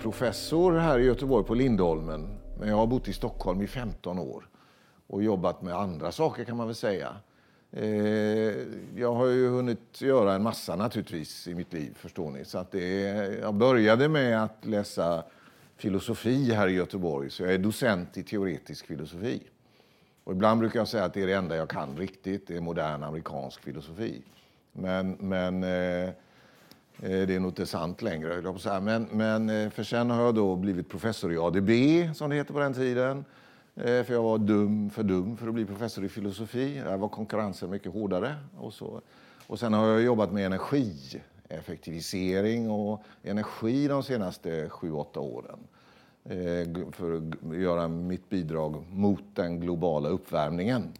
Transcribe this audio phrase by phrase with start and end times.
[0.00, 2.28] professor här i Göteborg på Lindholmen.
[2.58, 4.48] Men jag har bott i Stockholm i 15 år
[5.06, 7.16] och jobbat med andra saker kan man väl säga.
[7.72, 7.86] Eh,
[8.96, 12.44] jag har ju hunnit göra en massa naturligtvis i mitt liv, förstår ni.
[12.44, 13.00] Så att det,
[13.40, 15.24] jag började med att läsa
[15.76, 19.42] filosofi här i Göteborg, så jag är docent i teoretisk filosofi.
[20.24, 22.60] Och ibland brukar jag säga att det är det enda jag kan riktigt, det är
[22.60, 24.22] modern amerikansk filosofi.
[24.72, 26.10] Men, men eh
[27.02, 30.56] Eh, det är nog inte sant längre, Men, men eh, för sen har jag då
[30.56, 31.70] blivit professor i ADB,
[32.16, 33.24] som det heter på den tiden.
[33.76, 36.82] Eh, för jag var dum, för dum för att bli professor i filosofi.
[36.84, 38.34] Där var konkurrensen mycket hårdare.
[38.58, 39.00] Och, så.
[39.46, 45.58] och sen har jag jobbat med energieffektivisering och energi de senaste sju, åtta åren
[46.92, 47.22] för att
[47.58, 50.92] göra mitt bidrag mot den globala uppvärmningen.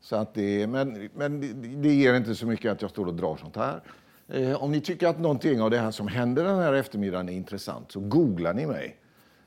[0.00, 1.40] Så att det, men, men
[1.82, 3.80] det ger inte så mycket att jag står och drar sånt här.
[4.28, 7.32] Eh, om ni tycker att någonting av det här som händer den här eftermiddagen är
[7.32, 8.96] intressant så googlar ni mig,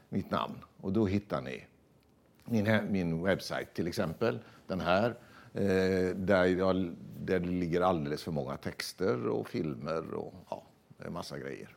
[0.10, 1.66] mitt namn, och då hittar ni
[2.46, 5.16] min, min webbsajt till exempel, den här,
[5.54, 10.64] eh, där, jag, där det ligger alldeles för många texter och filmer och ja,
[11.06, 11.70] en massa grejer.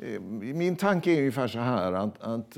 [0.00, 2.56] Eh, min tanke är ungefär så här att, att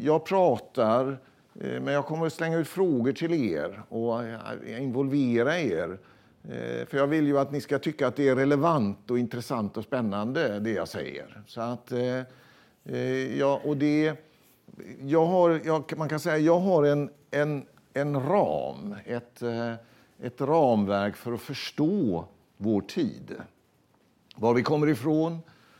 [0.00, 1.18] jag pratar,
[1.52, 4.20] men jag kommer att slänga ut frågor till er och
[4.66, 5.98] involvera er.
[6.44, 9.76] Eh, för jag vill ju att ni ska tycka att det är relevant och intressant
[9.76, 11.42] och spännande det jag säger.
[11.46, 12.20] Så att, eh,
[12.84, 14.14] eh, ja, och det
[15.00, 19.42] jag har, jag, man kan säga jag har en, en, en ram, ett,
[20.22, 22.24] ett ramverk för att förstå
[22.56, 23.36] vår tid.
[24.36, 25.38] Var vi kommer ifrån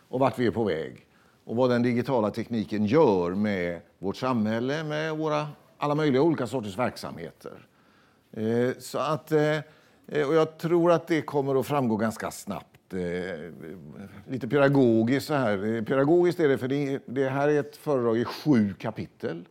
[0.08, 1.06] och vart vi är på väg.
[1.44, 6.78] Och vad den digitala tekniken gör med vårt samhälle, med våra alla möjliga olika sorters
[6.78, 7.66] verksamheter.
[8.78, 9.32] Så att,
[10.12, 13.00] Eh, och jag tror att det kommer att framgå ganska snabbt eh,
[14.28, 15.74] lite pedagogiskt så här.
[15.74, 16.68] Eh, pedagogiskt är det för
[17.06, 19.44] det, här är ett föredrag i sju kapitel.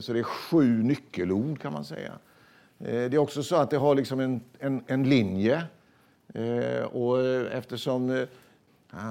[0.00, 2.12] Så det är sju nyckelord kan man säga.
[2.78, 5.62] Det är också så att det har liksom en, en, en linje.
[6.92, 8.26] Och eftersom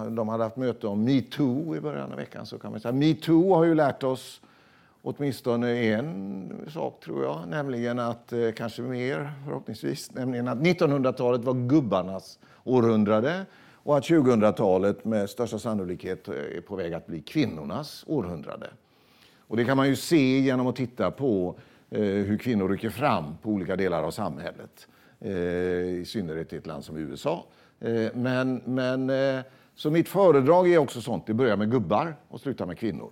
[0.09, 3.53] de hade haft möte om metoo i början av veckan så kan man säga metoo
[3.53, 4.41] har ju lärt oss
[5.07, 11.53] åtminstone en sak, tror jag, nämligen att, eh, kanske mer förhoppningsvis, nämligen att 1900-talet var
[11.53, 18.03] gubbarnas århundrade och att 2000-talet med största sannolikhet eh, är på väg att bli kvinnornas
[18.07, 18.67] århundrade.
[19.39, 21.55] Och det kan man ju se genom att titta på
[21.89, 24.87] eh, hur kvinnor rycker fram på olika delar av samhället,
[25.99, 27.45] i synnerhet i ett land som USA.
[28.13, 29.11] Men, men,
[29.75, 31.27] så mitt föredrag är också sånt.
[31.27, 33.11] Det börjar med gubbar och slutar med kvinnor.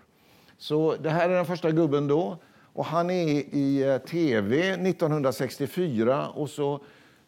[0.58, 2.38] Så det här är den första gubben då.
[2.74, 6.80] Och han är i eh, tv 1964 och så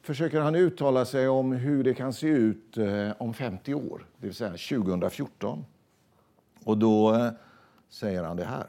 [0.01, 4.27] försöker han uttala sig om hur det kan se ut eh, om 50 år, det
[4.27, 5.66] vill säga 2014.
[6.63, 7.29] Och då eh,
[7.89, 8.66] säger han det här.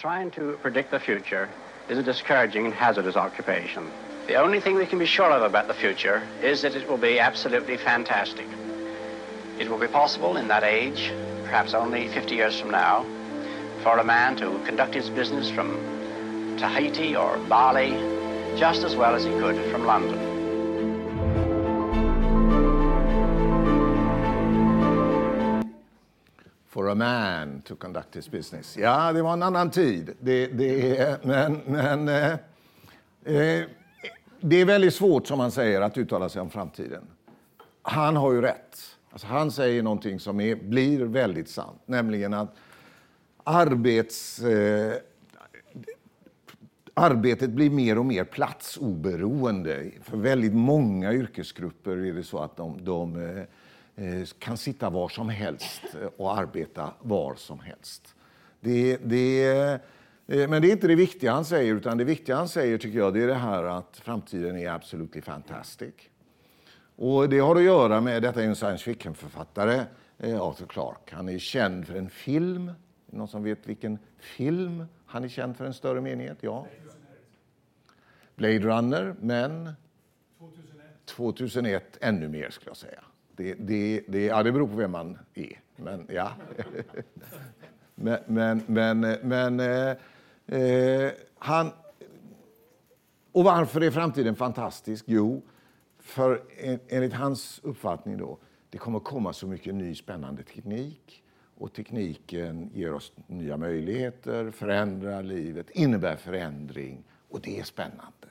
[0.00, 1.48] Trying to predict the future
[1.88, 3.90] is a discouraging and hazardous occupation.
[4.26, 7.00] The only thing we can be sure of about the future is that it will
[7.00, 8.46] be absolutely fantastic.
[9.58, 11.12] It will be possible in that age,
[11.44, 13.04] perhaps only 50 years from now,
[13.86, 15.68] for a man to conduct his business from
[16.58, 17.90] Tahiti or Bali
[18.56, 20.18] just as well as he could from London.
[26.68, 28.76] for a man to conduct his business.
[28.76, 30.14] Ja, det var en annan tid.
[30.20, 32.32] Det, det, men men eh,
[33.24, 33.64] eh,
[34.40, 37.04] det är väldigt svårt, som han säger, att uttala sig om framtiden.
[37.82, 38.78] Han har ju rätt.
[39.10, 42.54] Alltså, han säger någonting som är, blir väldigt sant, nämligen att
[43.46, 44.38] arbets...
[44.38, 44.94] Eh,
[46.94, 49.90] arbetet blir mer och mer platsoberoende.
[50.02, 53.42] För väldigt många yrkesgrupper är det så att de, de eh,
[54.06, 55.82] eh kan sitta var som helst
[56.16, 58.14] och arbeta var som helst.
[58.60, 59.46] Det, det,
[60.26, 62.98] eh, men det är inte det viktiga han säger, utan det viktiga han säger tycker
[62.98, 65.94] jag det är det här att framtiden är absolut fantastic.
[66.96, 69.84] Och det har att göra med, detta är en science fiction-författare,
[70.18, 71.14] eh, Arthur Clarke.
[71.14, 72.70] Han är känd för en film.
[73.16, 76.38] Någon som vet vilken film han är känd för en större menighet?
[76.40, 76.66] Ja.
[78.34, 79.70] Blade Runner, men
[80.38, 83.04] 2001, 2001 ännu mer skulle jag säga.
[83.36, 85.60] Det, det, det, ja, det beror på vem man är.
[85.76, 86.32] Men, ja.
[87.94, 89.96] men, men, men, men eh,
[90.60, 91.70] eh, han...
[93.32, 95.04] Och varför är framtiden fantastisk?
[95.08, 95.42] Jo,
[95.98, 96.42] för
[96.88, 98.38] enligt hans uppfattning då,
[98.70, 101.22] det kommer komma så mycket ny spännande teknik
[101.58, 108.28] och tekniken ger oss nya möjligheter, förändrar livet, innebär förändring och det är spännande.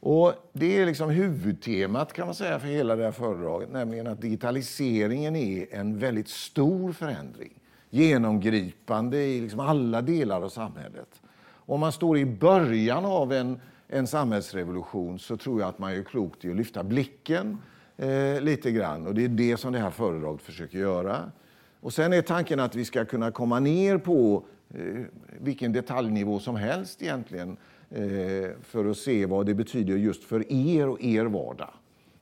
[0.00, 4.20] Och det är liksom huvudtemat kan man säga för hela det här föredraget, nämligen att
[4.20, 7.60] digitaliseringen är en väldigt stor förändring
[7.90, 11.22] genomgripande i liksom alla delar av samhället.
[11.50, 16.02] Om man står i början av en, en samhällsrevolution så tror jag att man gör
[16.02, 17.58] klokt i att lyfta blicken
[17.96, 19.06] eh, lite grann.
[19.06, 21.30] Och det är det som det här föredraget försöker göra.
[21.80, 24.44] Och sen är tanken att vi ska kunna komma ner på
[24.74, 25.02] eh,
[25.40, 27.56] vilken detaljnivå som helst egentligen
[27.90, 31.70] eh, för att se vad det betyder just för er och er vardag.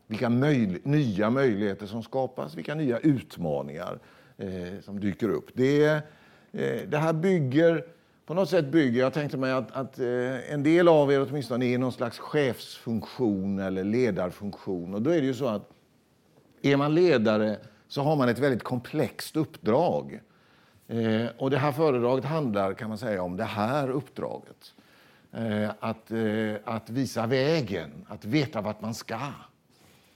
[0.06, 3.98] Vilka möj nya möjligheter som skapas, vilka nya utmaningar
[4.38, 5.46] eh, som dyker upp.
[5.54, 5.86] Det,
[6.52, 7.84] eh, det här bygger
[8.26, 11.66] på något sätt bygger, jag tänkte mig att, att eh, en del av er åtminstone
[11.66, 14.94] är i någon slags chefsfunktion eller ledarfunktion.
[14.94, 15.70] Och då är det ju så att
[16.62, 17.56] är man ledare
[17.88, 20.20] så har man ett väldigt komplext uppdrag.
[20.88, 24.74] Eh, och det här föredraget handlar kan man säga om det här uppdraget.
[25.32, 29.20] Eh, att, eh, att visa vägen, att veta vart man ska.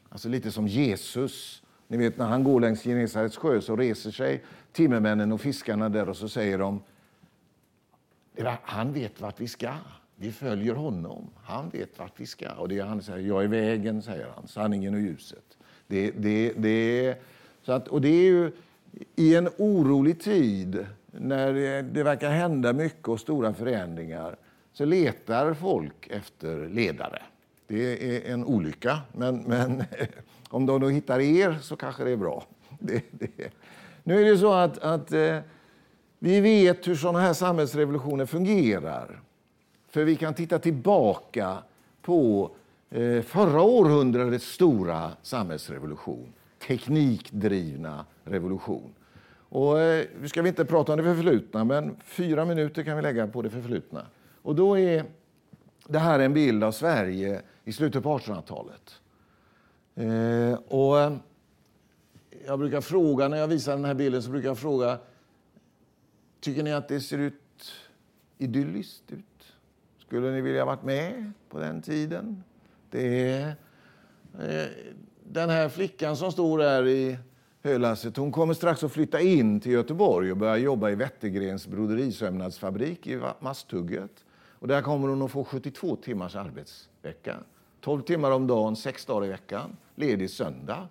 [0.09, 1.63] Alltså lite som Jesus.
[1.89, 6.09] Ni vet när han går längs Genesarets sjö så reser sig timmermännen och fiskarna där
[6.09, 6.81] och så säger de
[8.63, 9.73] han vet vart vi ska.
[10.17, 11.31] Vi följer honom.
[11.43, 12.53] Han vet vart vi ska.
[12.53, 15.59] Och det han säger, jag är vägen, säger han, sanningen och ljuset.
[15.87, 17.17] Det, det, det,
[17.63, 18.53] så att, och det är ju
[19.17, 21.53] i en orolig tid när
[21.83, 24.37] det verkar hända mycket och stora förändringar
[24.73, 27.23] så letar folk efter ledare.
[27.67, 29.85] Det är en olycka, men, men
[30.49, 32.45] om de då hittar er så kanske det är bra.
[32.79, 33.53] Det, det.
[34.03, 35.39] Nu är det så att, att eh,
[36.19, 39.21] vi vet hur sådana här samhällsrevolutioner fungerar.
[39.89, 41.59] För vi kan titta tillbaka
[42.03, 42.51] på
[42.91, 46.33] eh, förra århundradets stora samhällsrevolution.
[46.67, 48.95] Teknikdrivna revolution.
[49.49, 53.03] Och, eh, nu ska vi inte prata om det förflutna, men fyra minuter kan vi
[53.03, 54.07] lägga på det förflutna.
[54.43, 55.05] Och då är
[55.89, 59.01] det här en bild av Sverige i slutet på 1800-talet.
[59.95, 61.17] Eh, och eh,
[62.47, 64.99] jag brukar fråga, när jag visar den här bilden, så brukar jag fråga
[66.41, 67.73] Tycker ni att det ser ut
[68.39, 69.53] idylliskt ut?
[69.99, 72.43] Skulle ni vilja varit med på den tiden?
[72.91, 73.55] Det är,
[74.41, 74.69] eh,
[75.33, 77.19] den här flickan som står där i
[77.63, 83.07] hölasset, hon kommer strax att flytta in till Göteborg och börja jobba i Wettergrens broderisömnadsfabrik
[83.07, 84.25] i Masthugget.
[84.59, 87.37] Och där kommer hon att få 72 timmars arbetsvecka.
[87.81, 90.89] 12 timmar om dagen, 6 dagar i veckan, ledig söndag.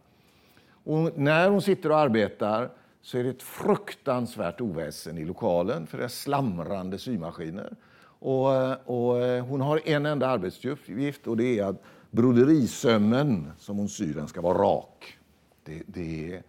[0.83, 2.69] Och när hon sitter och arbetar
[3.01, 7.75] så är det ett fruktansvärt oväsen i lokalen för det är slamrande symaskiner.
[8.01, 13.77] Och, eh, och eh, hon har en enda arbetsuppgift och det är att broderisömmen som
[13.77, 15.17] hon syr den ska vara rak.
[15.63, 16.41] Det, det,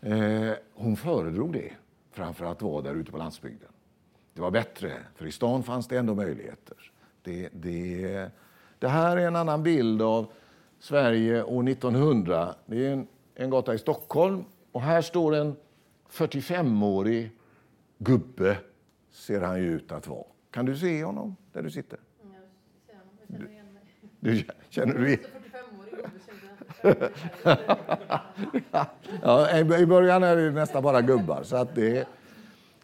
[0.00, 1.72] eh, hon föredrog det
[2.10, 3.68] framför att vara där ute på landsbygden.
[4.34, 6.92] Det var bättre, för i stan fanns det ändå möjligheter.
[7.22, 8.30] Det, det,
[8.78, 10.26] det här är en annan bild av
[10.78, 12.54] Sverige år 1900.
[12.66, 15.56] Det är en, en gata i Stockholm och här står en
[16.10, 17.30] 45-årig
[17.98, 18.58] gubbe,
[19.10, 20.24] ser han ju ut att vara.
[20.50, 21.98] Kan du se honom där du sitter?
[23.26, 23.63] Mig.
[24.24, 25.18] Du, känner du
[29.22, 31.42] ja, I början är det nästan bara gubbar.
[31.42, 32.08] Så att det,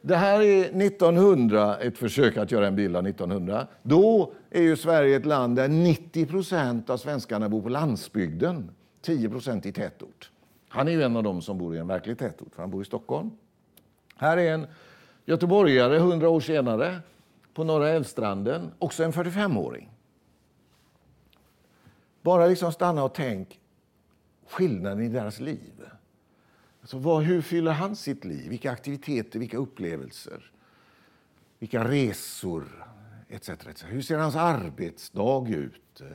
[0.00, 3.66] det här är 1900, ett försök att göra en bild av 1900.
[3.82, 8.70] Då är ju Sverige ett land där 90 procent av svenskarna bor på landsbygden,
[9.02, 10.30] 10 procent i tätort.
[10.68, 12.82] Han är ju en av dem som bor i en verklig tätort, för han bor
[12.82, 13.30] i Stockholm.
[14.16, 14.66] Här är en
[15.24, 17.00] göteborgare, 100 år senare,
[17.54, 19.90] på Norra Älvstranden, också en 45-åring.
[22.22, 23.60] Bara liksom stanna och tänk
[24.46, 25.86] skillnaden i deras liv.
[26.80, 28.50] Alltså vad, hur fyller han sitt liv?
[28.50, 30.52] Vilka aktiviteter, vilka upplevelser?
[31.58, 32.86] Vilka resor?
[33.28, 33.84] Etc, etc.
[33.84, 36.00] Hur ser hans arbetsdag ut?
[36.00, 36.06] Eh,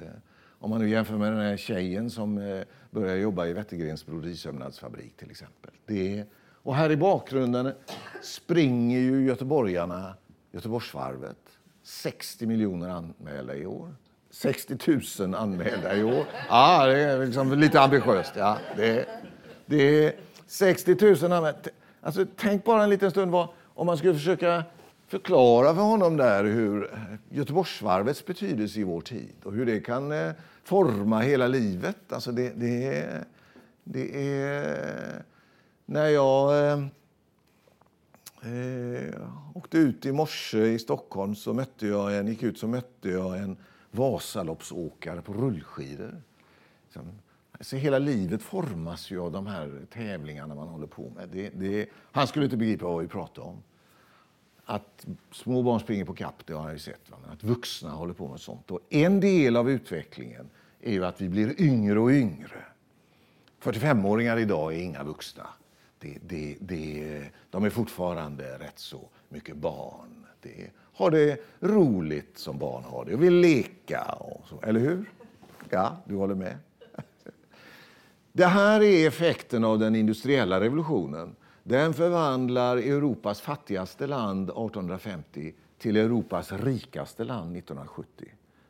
[0.59, 4.05] om man nu jämför med den här tjejen som eh, börjar började jobba i Wettergrens
[4.05, 5.71] broderisömnadsfabrik till exempel.
[5.85, 7.73] Det, och här i bakgrunden
[8.21, 10.15] springer ju göteborgarna
[10.51, 11.59] Göteborgsvarvet.
[11.83, 13.95] 60 miljoner anmälda i år.
[14.35, 14.77] 60
[15.19, 16.25] 000 anmälda i år.
[16.49, 18.33] Ja, det är liksom lite ambitiöst.
[18.35, 19.07] Ja, det,
[19.65, 20.13] det är
[20.47, 21.59] 60 000 anmälda.
[22.01, 24.63] Alltså, tänk bara en liten stund vad, om man skulle försöka
[25.07, 26.91] förklara för honom där hur
[27.29, 30.31] Göteborgsvarvets betydelse i vår tid och hur det kan eh,
[30.63, 32.13] forma hela livet.
[32.13, 33.23] Alltså det, det, är,
[33.83, 35.23] det är...
[35.85, 36.79] När jag eh,
[38.41, 39.13] eh,
[39.53, 43.37] åkte ut i morse i Stockholm så mötte jag en, gick ut så mötte jag
[43.37, 43.57] en
[43.95, 46.21] Vasaloppsåkare på rullskidor.
[46.83, 47.11] Liksom.
[47.59, 51.29] Så hela livet formas ju av de här tävlingarna man håller på med.
[51.29, 53.63] Det, det, han skulle inte begripa vad vi pratade om.
[54.65, 57.01] Att små barn springer på kapp, det har jag ju sett.
[57.09, 58.71] Men att vuxna håller på med sånt.
[58.71, 60.49] Och en del av utvecklingen
[60.81, 62.65] är ju att vi blir yngre och yngre.
[63.61, 65.47] 45-åringar idag är inga vuxna.
[65.99, 70.25] det, det, det, de är fortfarande rätt så mycket barn.
[70.41, 74.01] Det, har det roligt som barn har det och vill leka.
[74.19, 75.11] Och så, eller hur?
[75.69, 76.57] Ja, du håller med?
[78.31, 81.35] Det här är effekten av den industriella revolutionen.
[81.63, 88.25] Den förvandlar Europas fattigaste land 1850 till Europas rikaste land 1970.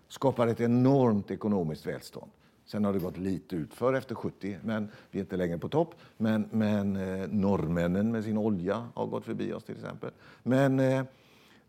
[0.08, 2.32] Skapar ett enormt ekonomiskt välstånd.
[2.66, 5.96] Sen har det gått lite utför efter 70, men vi är inte längre på topp.
[6.18, 10.12] Men, men eh, norrmännen med sin olja har gått förbi oss till exempel.
[10.44, 11.04] Men eh,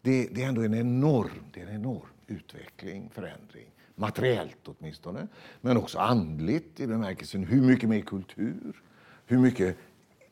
[0.07, 3.67] det, det, är ändå en enorm, det är en enorm utveckling, förändring.
[3.95, 5.29] Materiellt åtminstone,
[5.61, 8.83] men också andligt i bemärkelsen hur mycket mer kultur,
[9.27, 9.77] hur mycket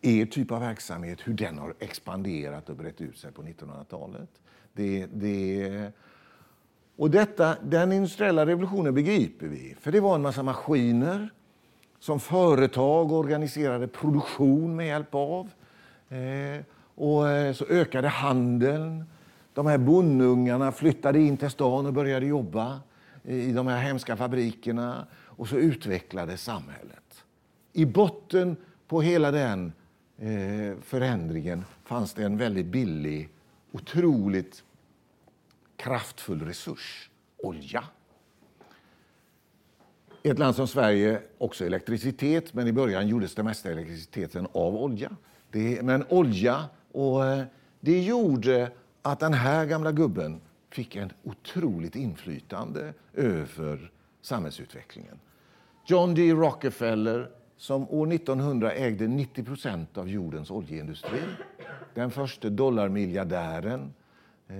[0.00, 4.28] er typ av verksamhet, hur den har expanderat och brett ut sig på 1900-talet.
[4.72, 5.92] Det, det,
[6.96, 11.30] och detta, den industriella revolutionen begriper vi, för det var en massa maskiner
[11.98, 15.50] som företag organiserade produktion med hjälp av.
[16.08, 16.62] Eh,
[16.94, 19.04] och eh, så ökade handeln.
[19.54, 22.80] De här bondungarna flyttade in till stan och började jobba
[23.22, 25.06] i de här hemska fabrikerna.
[25.36, 27.24] Och så utvecklades samhället.
[27.72, 28.56] I botten
[28.88, 29.72] på hela den
[30.18, 33.28] eh, förändringen fanns det en väldigt billig,
[33.72, 34.62] otroligt
[35.76, 37.84] kraftfull resurs, olja.
[40.22, 44.76] I ett land som Sverige också elektricitet, men i början gjordes det mesta elektriciteten av
[44.76, 45.16] olja.
[45.50, 47.44] Det, men olja, och eh,
[47.80, 48.70] det gjorde
[49.04, 53.90] att den här gamla gubben fick en otroligt inflytande över
[54.22, 55.18] samhällsutvecklingen.
[55.86, 56.32] John D.
[56.32, 61.20] Rockefeller, som år 1900 ägde 90 procent av jordens oljeindustri.
[61.94, 63.92] Den första dollarmiljardären.
[64.48, 64.56] Eh,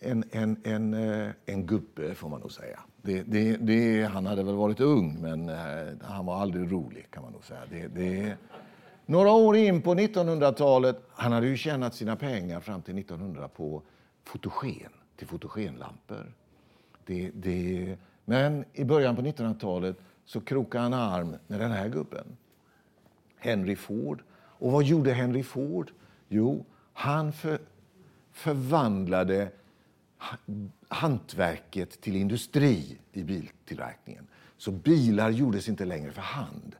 [0.00, 2.80] en, en, en, eh, en gubbe, får man nog säga.
[3.02, 5.56] Det, det, det, han hade väl varit ung, men eh,
[6.02, 7.06] han var aldrig rolig.
[7.10, 7.60] kan man nog säga.
[7.70, 8.36] Det, det,
[9.06, 13.82] några år in på 1900-talet, han hade ju tjänat sina pengar fram till 1900 på
[14.24, 16.32] fotogen, till fotogenlampor.
[17.06, 22.36] Det, det, men i början på 1900-talet så krokade han arm med den här gubben,
[23.36, 24.22] Henry Ford.
[24.32, 25.92] Och vad gjorde Henry Ford?
[26.28, 27.58] Jo, han för,
[28.32, 29.50] förvandlade
[30.88, 34.26] hantverket till industri i biltillverkningen.
[34.56, 36.76] Så bilar gjordes inte längre för hand.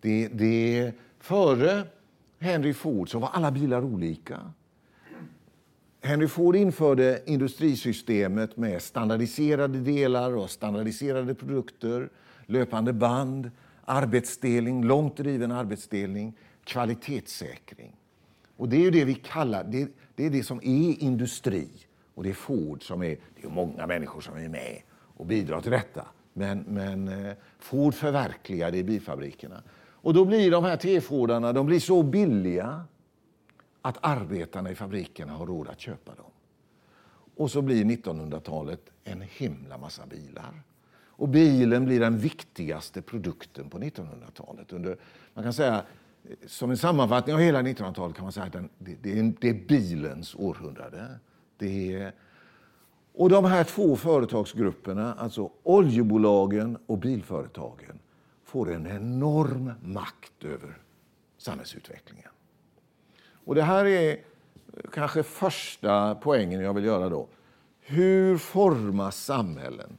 [0.00, 1.82] Det, det, före
[2.38, 4.40] Henry Ford så var alla bilar olika.
[6.00, 12.10] Henry Ford införde industrisystemet med standardiserade delar och standardiserade produkter,
[12.46, 13.50] löpande band,
[13.84, 17.96] arbetsdelning, långt driven arbetsdelning, kvalitetssäkring.
[18.56, 21.68] Och det är det vi kallar, det, det är det som är industri.
[22.14, 24.82] Och det är Ford som är, det är många människor som är med
[25.16, 26.06] och bidrar till detta.
[26.32, 29.62] Men, men eh, Ford förverkligade det i bilfabrikerna.
[30.02, 32.84] Och då blir de här T-Fordarna de blir så billiga
[33.82, 36.30] att arbetarna i fabrikerna har råd att köpa dem.
[37.36, 40.62] Och så blir 1900-talet en himla massa bilar.
[41.22, 44.72] Och bilen blir den viktigaste produkten på 1900-talet.
[44.72, 44.96] Under,
[45.34, 45.82] man kan säga,
[46.46, 49.48] som en sammanfattning av hela 1900-talet kan man säga att den, det, det, är, det,
[49.48, 51.18] är, bilens århundrade.
[51.56, 52.12] Det är,
[53.14, 57.98] och de här två företagsgrupperna, alltså oljebolagen och bilföretagen,
[58.52, 60.78] får en enorm makt över
[61.38, 62.30] samhällsutvecklingen.
[63.44, 64.18] Och det här är
[64.92, 67.28] kanske första poängen jag vill göra då.
[67.80, 69.98] Hur formas samhällen?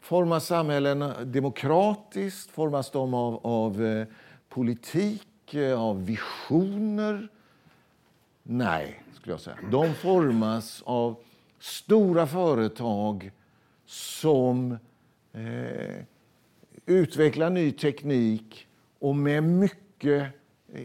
[0.00, 2.50] Formas samhällen demokratiskt?
[2.50, 4.06] Formas de av, av eh,
[4.48, 7.28] politik, eh, av visioner?
[8.42, 9.58] Nej, skulle jag säga.
[9.70, 11.16] De formas av
[11.58, 13.30] stora företag
[13.86, 14.78] som
[15.32, 16.04] eh,
[16.88, 18.66] Utveckla ny teknik
[18.98, 20.26] och med mycket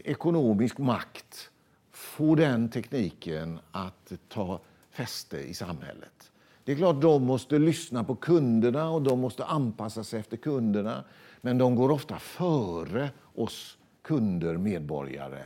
[0.04, 1.50] ekonomisk makt
[1.92, 6.32] få den tekniken att ta fäste i samhället.
[6.64, 11.04] Det är klart de måste lyssna på kunderna och de måste anpassa sig efter kunderna.
[11.40, 15.42] Men de går ofta före oss kunder, medborgare.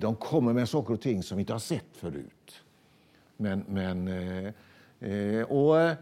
[0.00, 2.62] De kommer med saker och ting som vi inte har sett förut.
[3.36, 4.52] Men, men, eh,
[5.10, 5.96] eh, och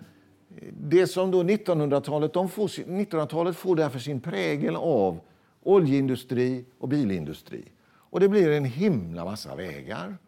[0.80, 5.20] det som då 1900-talet, 1900-talet får därför sin prägel av
[5.62, 7.64] oljeindustri och bilindustri.
[7.88, 10.18] Och det blir en himla massa vägar.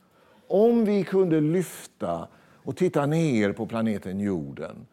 [0.49, 2.28] Om vi kunde lyfta
[2.62, 4.87] och titta ner på planeten jorden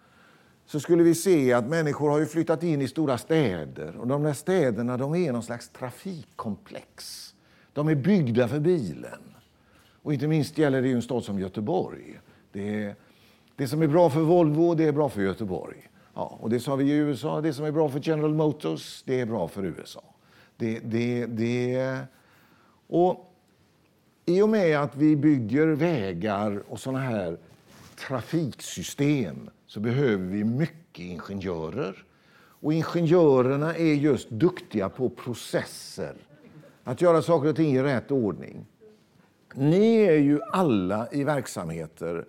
[0.65, 3.98] så skulle vi se att människor har flyttat in i stora städer.
[3.98, 7.25] Och De där städerna de är någon slags trafikkomplex.
[7.74, 9.36] De är byggda för bilen.
[10.01, 12.20] Och inte minst gäller det en stad som Göteborg.
[12.51, 12.96] Det, är,
[13.55, 15.89] det som är bra för Volvo, det är bra för Göteborg.
[16.13, 19.19] Ja, och det sa vi i USA, det som är bra för General Motors, det
[19.19, 20.03] är bra för USA.
[20.57, 22.00] Det, det, det,
[22.88, 23.33] Och
[24.25, 27.38] I och med att vi bygger vägar och såna här
[27.95, 32.05] trafiksystem så behöver vi mycket ingenjörer.
[32.62, 36.15] Och ingenjörerna är just duktiga på processer.
[36.83, 38.65] Att göra saker och ting i rätt ordning.
[39.53, 42.25] Ni är ju alla i verksamheter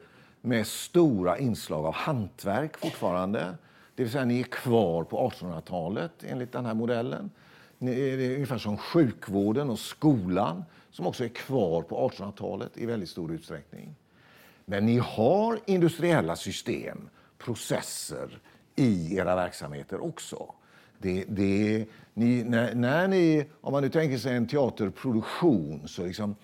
[0.46, 3.54] med stora inslag av hantverk fortfarande.
[3.94, 7.30] Det vill säga, ni är kvar på 1800-talet enligt den här modellen.
[7.78, 13.08] Det är ungefär som sjukvården och skolan som också är kvar på 1800-talet i väldigt
[13.08, 13.94] stor utsträckning.
[14.64, 18.38] Men ni har industriella system, processer
[18.76, 20.54] i era verksamheter också.
[20.98, 26.36] Det, det, ni, när, när, ni, om man nu tänker sig en teaterproduktion så liksom,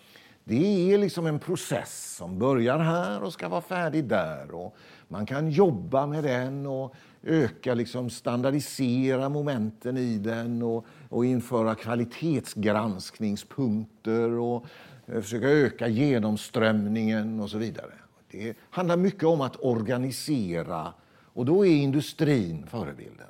[0.44, 4.54] det är liksom en process som börjar här och ska vara färdig där.
[4.54, 4.76] Och
[5.08, 11.74] man kan jobba med den och öka, liksom standardisera momenten i den och, och införa
[11.74, 14.66] kvalitetsgranskningspunkter och
[15.06, 17.92] eh, försöka öka genomströmningen och så vidare.
[18.30, 20.92] Det handlar mycket om att organisera
[21.34, 23.26] och då är industrin förebilden.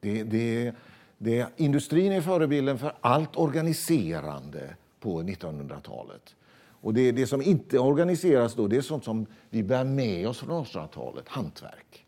[0.00, 0.72] Det, det,
[1.18, 6.34] det, industrin är förebilden för allt organiserande på 1900-talet.
[6.80, 10.38] Och det, det som inte organiseras då, det är sånt som vi bär med oss
[10.38, 12.04] från 1800-talet, hantverk.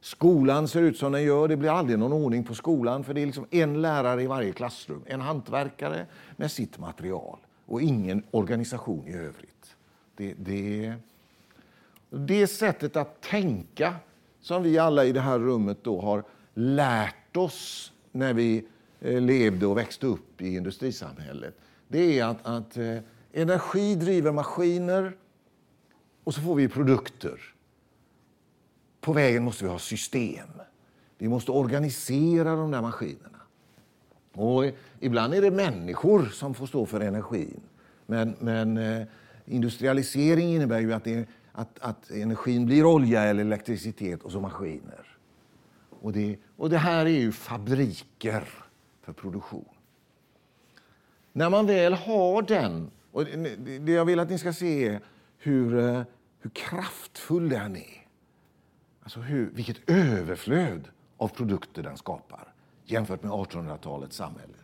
[0.00, 3.20] Skolan ser ut som den gör, det blir aldrig någon ordning på skolan för det
[3.20, 9.08] är liksom en lärare i varje klassrum, en hantverkare med sitt material och ingen organisation
[9.08, 9.76] i övrigt.
[10.16, 10.94] Det, det,
[12.10, 13.94] det sättet att tänka
[14.40, 16.24] som vi alla i det här rummet då har
[16.54, 18.64] lärt oss när vi
[19.00, 21.54] eh, levde och växte upp i industrisamhället,
[21.88, 22.96] det är att, att eh,
[23.32, 25.16] energi driver maskiner
[26.24, 27.40] och så får vi produkter.
[29.00, 30.48] På vägen måste vi ha system.
[31.18, 33.40] Vi måste organisera de där maskinerna.
[34.32, 34.64] Och
[35.00, 37.60] ibland är det människor som får stå för energin.
[38.06, 39.06] Men, men eh,
[39.44, 45.18] industrialisering innebär ju att, det, att, att, energin blir olja eller elektricitet och så maskiner.
[46.00, 48.48] Och det, och det här är ju fabriker
[49.02, 49.68] för produktion.
[51.32, 53.24] När man väl har den, och
[53.80, 55.00] det jag vill att ni ska se är
[55.38, 56.02] hur, eh,
[56.40, 58.06] hur kraftfull den är.
[59.02, 64.54] Alltså hur, vilket överflöd av produkter den skapar jämfört med 1800-talets samhälle.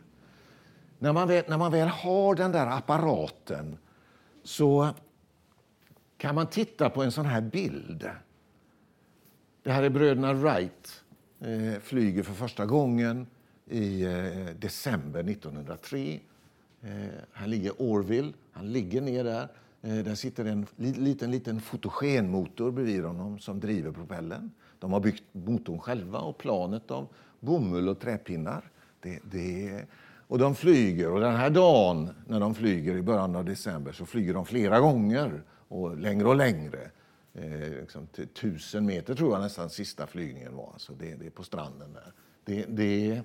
[0.99, 3.77] När man, väl, när man väl har den där apparaten
[4.43, 4.89] så
[6.17, 8.09] kan man titta på en sån här bild.
[9.63, 11.03] Det här är bröderna Wright.
[11.39, 13.27] Eh, flyger för första gången
[13.65, 16.19] i eh, december 1903.
[16.81, 16.89] Eh,
[17.33, 18.33] här ligger Orville.
[18.51, 19.47] Han ligger ner där.
[19.81, 24.51] Eh, där sitter en liten, liten fotogenmotor bredvid honom som driver propellen.
[24.79, 27.07] De har byggt motorn själva och planet av
[27.39, 28.71] bomull och träpinnar.
[28.99, 29.85] Det, det,
[30.27, 31.11] och de flyger.
[31.11, 34.79] Och den här dagen när de flyger i början av december så flyger de flera
[34.79, 36.91] gånger och längre och längre.
[37.33, 40.69] Eh, liksom till tusen meter tror jag nästan sista flygningen var.
[40.73, 42.13] Alltså det, det är på stranden där.
[42.43, 43.21] Det, det,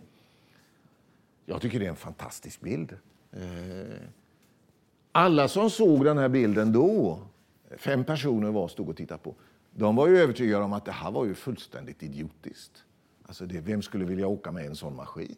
[1.46, 2.96] jag tycker det är en fantastisk bild.
[3.32, 4.08] Eh,
[5.12, 7.18] alla som såg den här bilden då,
[7.76, 9.34] fem personer var, stod och tittade på,
[9.70, 12.84] de var ju övertygade om att det här var ju fullständigt idiotiskt.
[13.26, 15.36] Alltså det, vem skulle vilja åka med en sån maskin?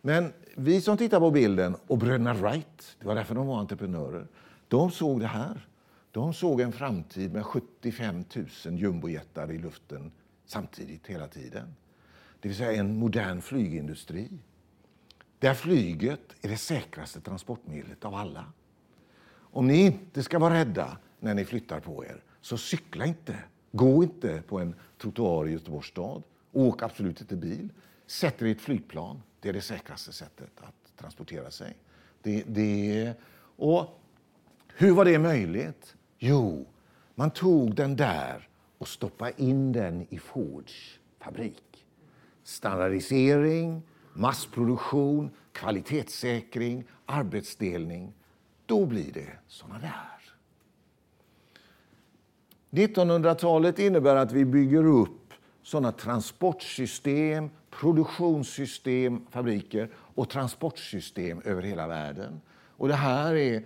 [0.00, 4.26] Men vi som tittar på bilden, och bröderna Wright, det var därför de var entreprenörer,
[4.68, 5.66] de såg det här.
[6.10, 8.24] De såg en framtid med 75
[8.66, 10.12] 000 jumbojättar i luften
[10.46, 11.74] samtidigt hela tiden.
[12.40, 14.28] Det vill säga en modern flygindustri
[15.42, 18.44] där flyget är det säkraste transportmedlet av alla.
[19.34, 23.38] Om ni inte ska vara rädda när ni flyttar på er, så cykla inte.
[23.72, 26.22] Gå inte på en trottoar i Göteborgs stad.
[26.52, 27.68] Åk absolut inte bil.
[28.06, 29.22] Sätt er i ett flygplan.
[29.40, 31.76] Det är det säkraste sättet att transportera sig.
[32.22, 33.14] Det, det,
[33.56, 34.00] och
[34.74, 35.94] hur var det möjligt?
[36.18, 36.66] Jo,
[37.14, 41.86] man tog den där och stoppade in den i Fords fabrik.
[42.44, 48.12] Standardisering, massproduktion, kvalitetssäkring, arbetsdelning.
[48.66, 50.18] Då blir det såna där.
[52.70, 62.40] 1900-talet innebär att vi bygger upp såna transportsystem, produktionssystem, fabriker och transportsystem över hela världen.
[62.76, 63.64] Och det här är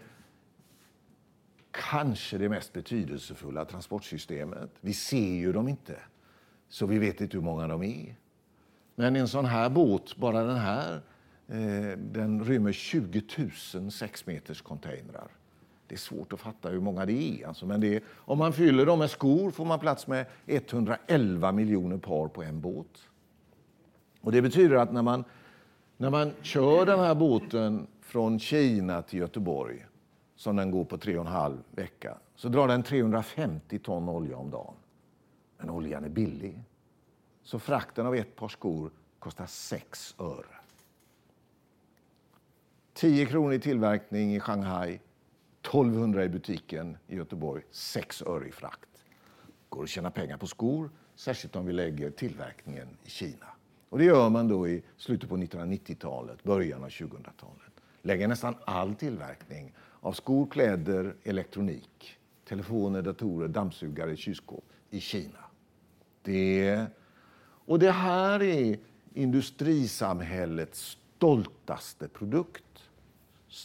[1.70, 4.70] kanske det mest betydelsefulla transportsystemet.
[4.80, 5.98] Vi ser ju dem inte,
[6.68, 8.16] så vi vet inte hur många de är.
[8.98, 11.00] Men en sån här båt, bara den här,
[11.48, 13.22] eh, den rymmer 20
[13.74, 15.28] 000 sexmeters containrar.
[15.88, 17.46] Det är svårt att fatta hur många det är.
[17.46, 21.52] Alltså, men det är, om man fyller dem med skor får man plats med 111
[21.52, 23.08] miljoner par på en båt.
[24.20, 25.24] Och det betyder att när man,
[25.96, 29.86] när man kör den här båten från Kina till Göteborg,
[30.36, 34.36] som den går på tre och en halv vecka, så drar den 350 ton olja
[34.36, 34.74] om dagen.
[35.58, 36.62] Men oljan är billig.
[37.46, 40.56] Så frakten av ett par skor kostar 6 öre.
[42.92, 45.00] 10 kronor i tillverkning i Shanghai,
[45.62, 49.04] 1200 i butiken i Göteborg, 6 öre i frakt.
[49.68, 53.46] går att tjäna pengar på skor, särskilt om vi lägger tillverkningen i Kina.
[53.88, 57.72] Och det gör man då i slutet på 1990-talet, början av 2000-talet.
[58.02, 65.44] Lägger nästan all tillverkning av skor, kläder, elektronik, telefoner, datorer, dammsugare, kylskåp i Kina.
[66.22, 66.86] Det,
[67.66, 68.78] och det här är
[69.14, 72.62] industrisamhällets stoltaste produkt.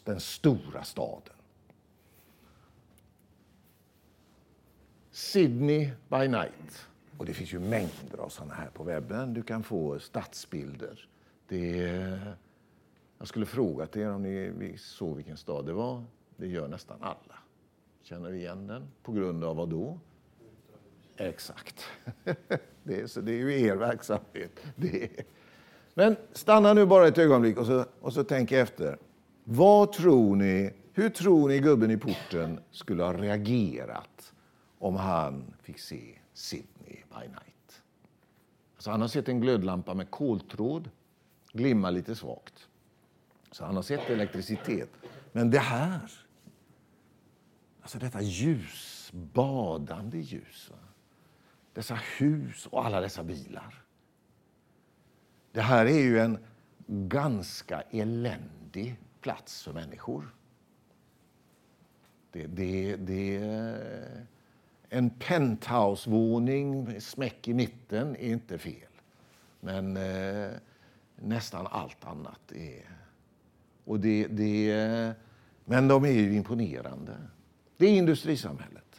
[0.03, 1.33] Den stora staden.
[5.11, 6.87] Sydney by night.
[7.17, 9.33] Och det finns ju mängder av sådana här på webben.
[9.33, 11.07] Du kan få stadsbilder.
[11.47, 11.77] Det
[13.17, 16.03] jag skulle frågat er om ni såg vilken stad det var.
[16.37, 17.35] Det gör nästan alla.
[18.03, 18.87] Känner igen den?
[19.03, 19.99] På grund av vad då?
[21.17, 21.85] Exakt.
[22.84, 24.60] Det är, så det är ju er verksamhet.
[24.76, 25.24] Det är.
[25.94, 28.98] Men stanna nu bara ett ögonblick och så, och så tänk efter.
[29.44, 34.34] Vad tror ni, hur tror ni gubben i porten skulle ha reagerat
[34.80, 37.82] om han fick se Sydney by night?
[38.76, 40.89] Alltså han har sett en glödlampa med koltråd
[41.54, 42.67] glimma lite svagt.
[43.52, 44.89] Så han har sett elektricitet.
[45.32, 46.12] Men det här,
[47.82, 50.72] alltså detta ljus, badande ljus.
[51.73, 53.84] Dessa hus och alla dessa bilar.
[55.51, 56.38] Det här är ju en
[56.88, 60.36] ganska eländig plats för människor.
[62.31, 63.38] Det, det, det,
[64.89, 68.89] en penthouse-våning med smäck i mitten är inte fel.
[69.60, 70.51] Men eh,
[71.15, 72.97] nästan allt annat är...
[73.86, 75.13] Och det, det,
[75.65, 77.17] men de är ju imponerande.
[77.77, 78.90] Det är industrisamhället.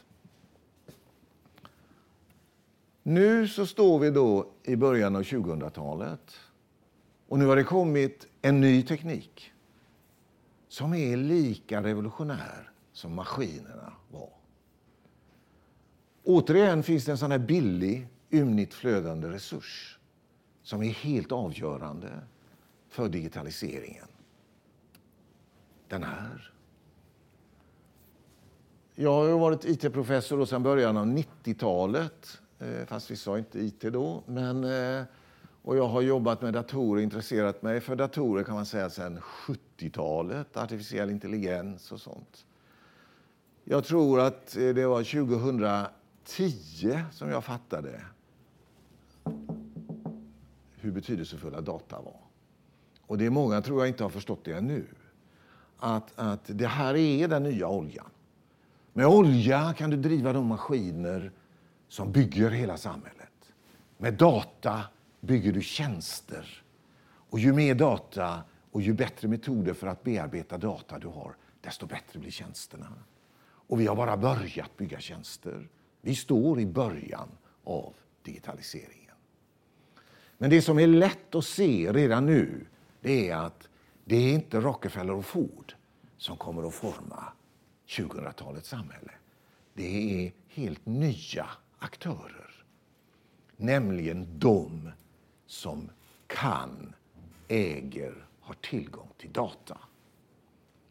[3.03, 6.39] Nu så står vi då i början av 2000-talet
[7.27, 9.51] och nu har det kommit en ny teknik
[10.67, 14.29] som är lika revolutionär som maskinerna var.
[16.23, 19.99] Återigen finns det en sån här billig, ymnigt flödande resurs
[20.63, 22.19] som är helt avgörande
[22.89, 24.07] för digitaliseringen.
[25.87, 26.53] Den här.
[28.95, 34.23] Jag har varit IT-professor sedan början av 90-talet, Eh, fast vi sa inte IT då.
[34.25, 35.03] Men, eh,
[35.61, 40.57] och jag har jobbat med datorer, intresserat mig för datorer kan man säga sedan 70-talet,
[40.57, 42.45] artificiell intelligens och sånt.
[43.63, 48.01] Jag tror att eh, det var 2010 som jag fattade
[50.75, 52.19] hur betydelsefulla data var.
[53.07, 54.85] Och det är många tror jag inte har förstått det ännu.
[55.77, 58.09] Att, att det här är den nya oljan.
[58.93, 61.31] Med olja kan du driva de maskiner
[61.93, 63.53] som bygger hela samhället.
[63.97, 64.83] Med data
[65.19, 66.63] bygger du tjänster.
[67.29, 71.85] Och ju mer data och ju bättre metoder för att bearbeta data du har, desto
[71.85, 72.93] bättre blir tjänsterna.
[73.43, 75.69] Och vi har bara börjat bygga tjänster.
[76.01, 77.29] Vi står i början
[77.63, 79.15] av digitaliseringen.
[80.37, 82.65] Men det som är lätt att se redan nu,
[83.01, 83.69] det är att
[84.05, 85.73] det är inte Rockefeller och Ford
[86.17, 87.33] som kommer att forma
[87.87, 89.11] 2000-talets samhälle.
[89.73, 91.47] Det är helt nya
[91.83, 92.65] aktörer.
[93.57, 94.91] Nämligen de
[95.45, 95.89] som
[96.27, 96.95] kan,
[97.47, 99.77] äger, har tillgång till data.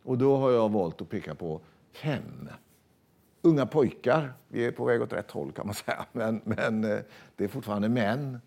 [0.02, 1.60] Och då har jag valt att peka på
[1.92, 2.48] fem
[3.42, 4.32] unga pojkar.
[4.48, 6.98] Vi är på väg åt rätt håll kan man säga, men, men eh,
[7.36, 8.40] det är fortfarande män.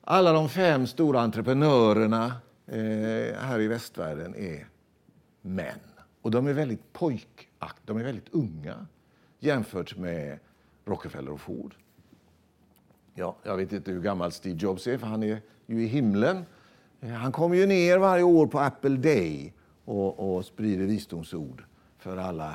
[0.00, 2.26] Alla de fem stora entreprenörerna
[2.66, 4.66] eh, här i västvärlden är
[5.40, 5.80] män.
[6.22, 8.86] Och de är väldigt pojkaktiga, de är väldigt unga
[9.38, 10.38] jämfört med
[10.88, 11.74] Rockefeller och Ford.
[13.14, 16.44] Ja, jag vet inte hur gammal Steve Jobs är, för han är ju i himlen.
[17.00, 19.52] Han kommer ju ner varje år på Apple Day
[19.84, 21.64] och, och sprider visdomsord
[21.98, 22.54] för alla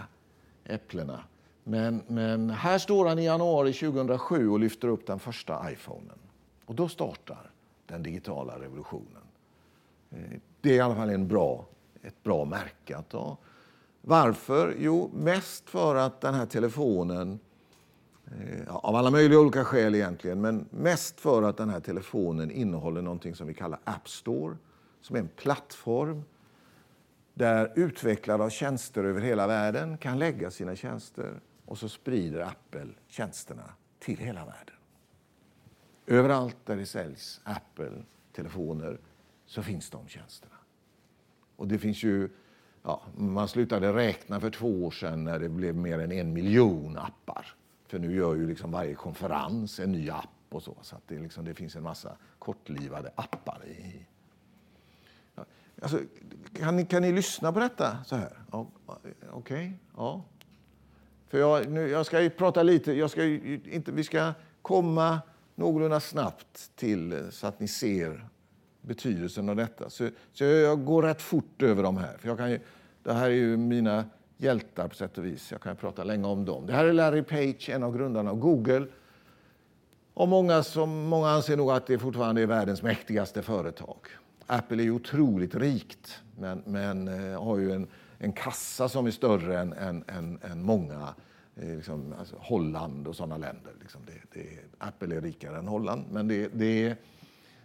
[0.66, 1.24] äpplena.
[1.64, 6.18] Men, men här står han i januari 2007 och lyfter upp den första iPhonen.
[6.66, 7.52] Och då startar
[7.86, 9.22] den digitala revolutionen.
[10.12, 10.18] Eh,
[10.62, 11.66] det är i alla fall en bra,
[12.04, 13.38] ett bra märke att ha.
[14.02, 14.76] Varför?
[14.80, 17.40] Jo, mest för att den här telefonen,
[18.32, 23.02] Eh, av alla möjliga olika skäl egentligen, men mest för att den här telefonen innehåller
[23.02, 24.58] någonting som vi kallar App Store,
[25.02, 26.24] som är en plattform
[27.34, 32.88] där utvecklare av tjänster över hela världen kan lägga sina tjänster och så sprider Apple
[33.08, 34.76] tjänsterna till hela världen.
[36.08, 38.98] Överallt där det säljs Apple-telefoner
[39.46, 40.56] så finns de tjänsterna.
[41.56, 42.30] Och det finns ju
[42.84, 46.98] ja, man slutade räkna för två år sedan när det blev mer än en miljon
[46.98, 47.56] appar.
[47.94, 50.78] För nu gör ju liksom varje konferens en ny app och så.
[50.82, 53.66] Så det, liksom, det, finns en massa kortlivade appar.
[53.68, 54.06] I.
[55.82, 56.00] Alltså,
[56.54, 58.38] kan, ni, kan ni lyssna på detta så här?
[58.52, 59.02] Ja, Okej,
[59.32, 60.24] okay, ja.
[61.28, 65.22] För jag, nu, jag ska ju prata lite, jag ska ju, inte, vi ska komma
[65.56, 68.28] någorlunda snabbt till så att ni ser
[68.82, 69.90] betydelsen av detta.
[69.90, 72.18] Så, så jag går rätt fort över de här.
[72.18, 72.60] För jag kan ju,
[73.04, 74.06] det här är ju mina
[74.44, 75.52] hjältar på sätt och vis.
[75.52, 76.66] Jag kan prata länge om dem.
[76.66, 78.88] Det här är Larry Page, en av grundarna av Google.
[80.14, 83.98] Och många, som, många anser nog att det fortfarande är världens mäktigaste företag.
[84.48, 89.12] Apple är ju otroligt rikt, men, men eh, har ju en, en kassa som är
[89.12, 91.14] större än, än, än, än många
[91.56, 93.74] eh, liksom, alltså Holland och sådana länder.
[93.82, 96.88] Liksom det, det, Apple är rikare än Holland, men, det, det,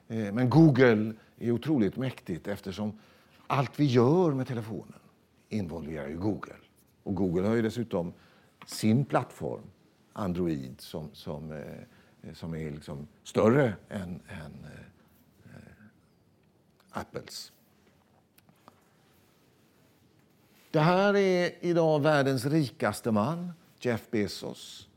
[0.08, 2.98] eh, men Google är otroligt mäktigt eftersom
[3.46, 4.98] allt vi gör med telefonen
[5.48, 6.54] involverar ju Google.
[7.08, 8.12] Och Google har ju dessutom
[8.66, 9.62] sin plattform,
[10.12, 14.66] Android, som, som, eh, som är liksom större än, än
[15.44, 15.60] eh,
[16.90, 17.52] Apples.
[20.70, 24.88] Det här är idag världens rikaste man, Jeff Bezos.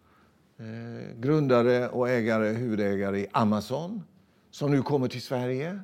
[0.57, 4.03] Eh, grundare och ägare, huvudägare i Amazon,
[4.49, 5.79] som nu kommer till Sverige.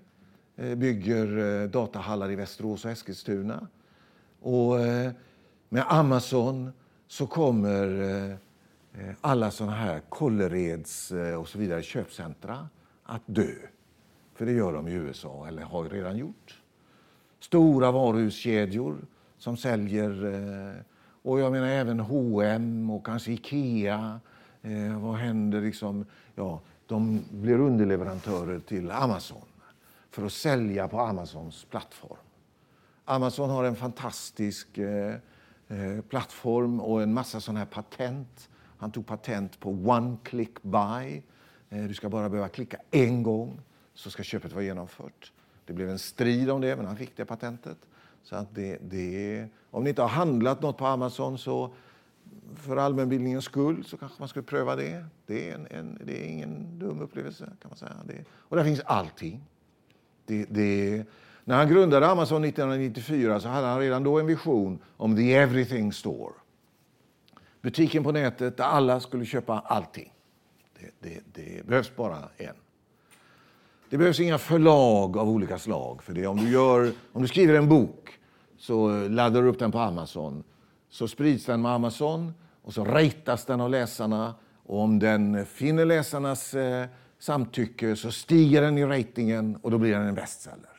[0.55, 3.67] Eh, bygger eh, datahallar i Västerås och Eskilstuna.
[4.39, 5.11] Och eh,
[5.69, 6.71] med Amazon
[7.07, 8.01] så kommer
[8.93, 12.67] eh, alla såna här Kållereds eh, och så vidare köpcentra
[13.03, 13.53] att dö.
[14.33, 16.61] För det gör de i USA, eller har redan gjort.
[17.39, 18.97] Stora varuhuskedjor
[19.37, 20.81] som säljer, eh,
[21.21, 24.19] och jag menar även H&M och kanske Ikea.
[25.01, 26.05] Vad händer liksom?
[26.35, 29.45] Ja, de blir underleverantörer till Amazon
[30.09, 32.17] för att sälja på Amazons plattform.
[33.05, 34.67] Amazon har en fantastisk
[35.67, 38.49] eh, plattform och en massa sådana här patent.
[38.77, 41.21] Han tog patent på one click buy.
[41.69, 43.61] Eh, du ska bara behöva klicka en gång
[43.93, 45.31] så ska köpet vara genomfört.
[45.65, 47.77] Det blev en strid om det, men han fick det patentet.
[48.23, 51.73] Så att det, det, om ni inte har handlat något på Amazon så
[52.55, 55.05] för allmänbildningens skull så kanske man skulle pröva det.
[55.25, 57.93] Det är, en, en, det är ingen dum upplevelse kan man säga.
[58.05, 59.43] Det, och där finns allting.
[60.25, 61.05] Det, det,
[61.47, 65.93] när han grundade Amazon 1994 så hade han redan då en vision om the everything
[65.93, 66.33] store.
[67.61, 70.13] Butiken på nätet där alla skulle köpa allting.
[70.79, 72.55] Det, det, det behövs bara en.
[73.89, 76.03] Det behövs inga förlag av olika slag.
[76.03, 76.27] För det.
[76.27, 78.19] Om, du gör, om du skriver en bok
[78.57, 80.43] så eh, laddar du upp den på Amazon.
[80.89, 84.35] Så sprids den med Amazon och så ratas den av läsarna.
[84.65, 86.85] Och om den finner läsarnas eh,
[87.19, 90.76] samtycke så stiger den i ratingen och då blir den en bestseller.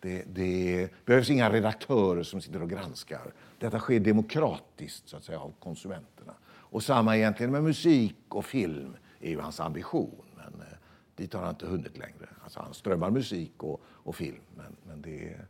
[0.00, 3.32] Det, det, behövs inga redaktörer som sitter och granskar.
[3.58, 6.34] Detta sker demokratiskt så att säga, av konsumenterna.
[6.48, 10.22] Och samma egentligen med musik och film är ju hans ambition.
[10.34, 10.76] Men eh,
[11.16, 12.28] dit har han inte hunnit längre.
[12.44, 14.40] Alltså, han strömmar musik och, och film.
[14.56, 15.46] Men, men det är...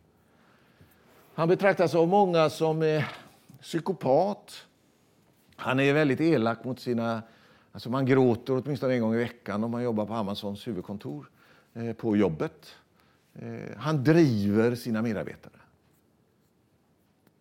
[1.35, 3.05] Han betraktas av många som eh,
[3.61, 4.67] psykopat.
[5.57, 7.23] Han är väldigt elak mot sina...
[7.73, 11.31] Alltså man gråter åtminstone en gång i veckan om man jobbar på Amazons huvudkontor
[11.75, 12.77] eh, på jobbet.
[13.42, 15.53] Eh, han driver sina medarbetare.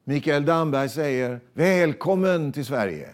[0.03, 3.09] Mikael Damberg säger välkommen till Sverige.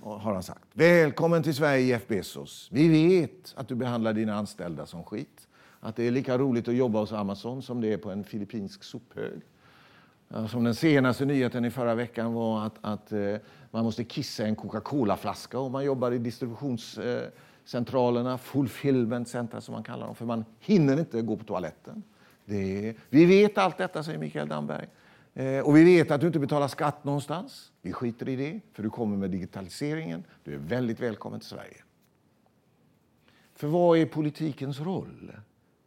[0.00, 0.64] Har han sagt.
[0.72, 2.68] Välkommen till Sverige Jeff Bezos.
[2.72, 5.48] Vi vet att du behandlar dina anställda som skit.
[5.80, 8.84] Att det är lika roligt att jobba hos Amazon som det är på en filippinsk
[8.84, 9.40] sophög.
[10.50, 13.36] Som den senaste nyheten i förra veckan var att, att eh,
[13.70, 20.06] man måste kissa en Coca-Cola-flaska om man jobbar i distributionscentralerna, fulfillment center som man kallar
[20.06, 22.02] dem, för man hinner inte gå på toaletten.
[22.44, 24.86] Det, vi vet allt detta, säger Mikael Damberg.
[25.34, 27.72] Eh, och vi vet att du inte betalar skatt någonstans.
[27.82, 30.24] Vi skiter i det, för du kommer med digitaliseringen.
[30.44, 31.82] Du är väldigt välkommen till Sverige.
[33.54, 35.32] För vad är politikens roll?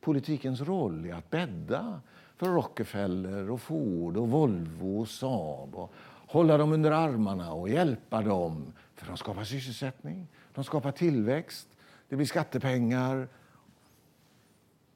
[0.01, 2.01] Politikens roll är att bädda
[2.37, 5.75] för Rockefeller, och Ford, och Volvo och Saab.
[5.75, 5.93] Och
[6.27, 8.73] hålla dem under armarna och hjälpa dem.
[8.95, 11.67] För de skapar sysselsättning, de skapar tillväxt,
[12.09, 13.27] det blir skattepengar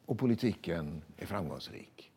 [0.05, 2.11] och politiken är framgångsrik.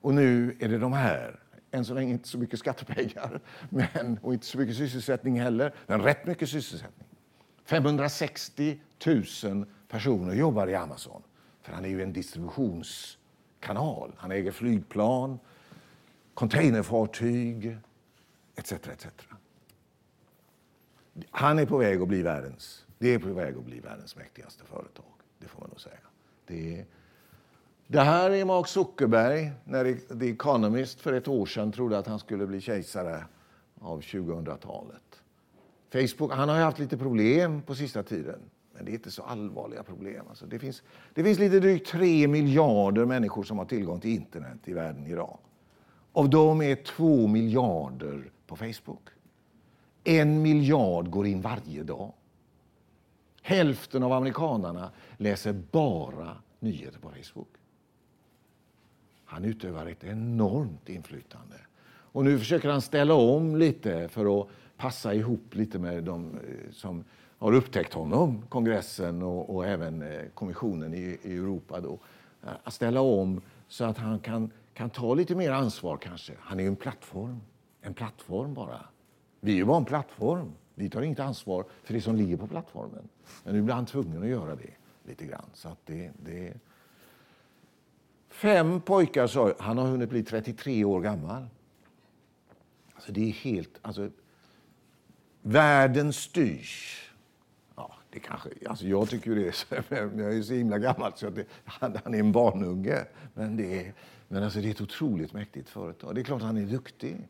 [0.00, 4.32] Och nu är det de här, än så länge inte så mycket skattepengar men, och
[4.32, 7.08] inte så mycket sysselsättning heller, men rätt mycket sysselsättning.
[7.64, 8.80] 560
[9.44, 11.22] 000 personer jobbar i Amazon,
[11.62, 14.12] för han är ju en distributionskanal.
[14.16, 15.38] Han äger flygplan,
[16.34, 17.78] containerfartyg
[18.56, 18.72] etc.
[18.72, 19.06] etc.
[21.30, 24.64] Han är på väg att bli världens, det är på väg att bli världens mäktigaste
[24.64, 25.04] företag.
[25.38, 25.98] Det får man nog säga.
[26.46, 26.86] Det är,
[27.90, 32.18] det här är Mark Zuckerberg när The Economist för ett år sedan trodde att han
[32.18, 33.24] skulle bli kejsare
[33.80, 35.22] av 2000-talet.
[35.92, 38.40] Facebook, han har ju haft lite problem på sista tiden.
[38.72, 40.24] Men det är inte så allvarliga problem.
[40.28, 40.82] Alltså det, finns,
[41.14, 45.38] det finns lite drygt tre miljarder människor som har tillgång till internet i världen idag.
[46.12, 49.08] Av dem är två miljarder på Facebook.
[50.04, 52.12] En miljard går in varje dag.
[53.42, 57.48] Hälften av amerikanarna läser bara nyheter på Facebook.
[59.30, 61.56] Han utövar ett enormt inflytande.
[62.12, 66.72] Och nu försöker han ställa om lite för att passa ihop lite med de eh,
[66.72, 67.04] som
[67.38, 71.80] har upptäckt honom, kongressen och, och även eh, kommissionen i, i Europa.
[71.80, 71.98] Då.
[72.42, 76.32] Eh, att ställa om så att han kan, kan ta lite mer ansvar kanske.
[76.40, 77.40] Han är ju en plattform.
[77.80, 78.80] En plattform bara.
[79.40, 80.52] Vi är ju bara en plattform.
[80.74, 83.08] Vi tar inte ansvar för det som ligger på plattformen.
[83.44, 84.70] Men nu blir han tvungen att göra det
[85.08, 85.50] lite grann.
[85.54, 86.54] Så att det, det...
[88.38, 91.46] Fem pojkar sa han har hunnit bli 33 år gammal.
[92.94, 93.78] Alltså det är helt...
[93.82, 94.10] Alltså,
[95.42, 97.08] världen styrs
[98.10, 101.44] det kanske, alltså jag tycker det är, jag är så himla gammal så att det,
[101.64, 103.04] han, han, är en barnunge.
[103.34, 103.94] Men, det är,
[104.28, 106.14] men alltså det är ett otroligt mäktigt företag.
[106.14, 107.28] Det är klart han är duktig.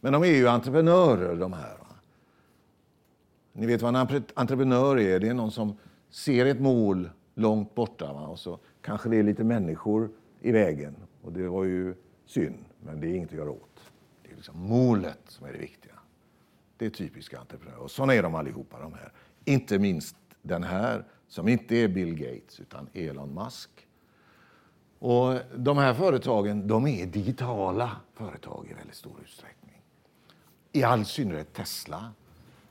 [0.00, 1.78] Men de är ju entreprenörer de här.
[1.78, 1.86] Va?
[3.52, 5.20] Ni vet vad en entreprenör är?
[5.20, 5.76] Det är någon som
[6.10, 8.26] ser ett mål långt borta va?
[8.26, 10.10] och så kanske det är lite människor
[10.44, 10.96] i vägen.
[11.22, 11.94] Och det var ju
[12.26, 13.92] synd, men det är inget att göra åt.
[14.22, 15.94] Det är liksom målet som är det viktiga.
[16.76, 17.78] Det är typiska entreprenörer.
[17.78, 19.12] Och sådana är de allihopa de här.
[19.44, 23.70] Inte minst den här, som inte är Bill Gates utan Elon Musk.
[24.98, 29.82] Och de här företagen de är digitala företag i väldigt stor utsträckning.
[30.72, 32.12] I all synnerhet Tesla,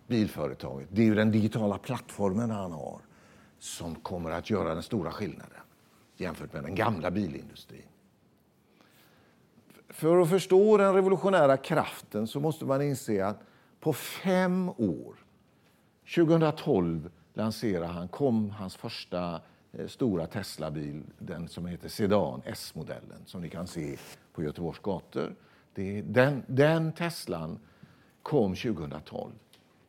[0.08, 0.88] bilföretaget.
[0.92, 3.02] Det är ju den digitala plattformen han har
[3.60, 5.63] som kommer att göra den stora skillnaden
[6.24, 7.88] jämfört med den gamla bilindustrin.
[9.90, 13.40] För att förstå den revolutionära kraften så måste man inse att
[13.80, 15.16] på fem år
[16.16, 23.42] 2012 lanserade han, kom hans första eh, stora Teslabil, den som heter Sedan, S-modellen, som
[23.42, 23.98] ni kan se
[24.34, 25.36] på Göteborgs gator.
[25.74, 27.60] Det, den, den Teslan
[28.22, 29.32] kom 2012.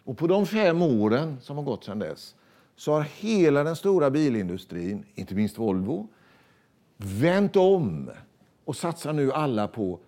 [0.05, 2.35] Och på de fem åren som har gått sedan dess
[2.77, 6.09] så har hela den stora bilindustrin, inte minst Volvo,
[6.97, 8.11] vänt om
[8.65, 10.01] och satsar nu alla på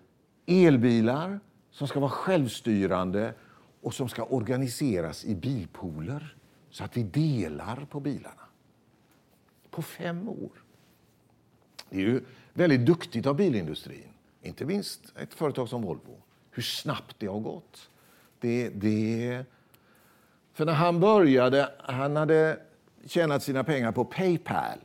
[0.45, 1.39] elbilar
[1.71, 3.33] som ska vara självstyrande
[3.81, 6.35] och som ska organiseras i bilpooler
[6.69, 8.47] så att vi delar på bilarna.
[9.69, 10.51] På fem år.
[11.89, 12.21] Det är ju
[12.53, 16.21] väldigt duktigt av bilindustrin, inte minst ett företag som Volvo,
[16.51, 17.89] hur snabbt det har gått.
[18.39, 19.45] Det, det...
[20.53, 22.59] För när han började, han hade
[23.05, 24.79] tjänat sina pengar på Paypal.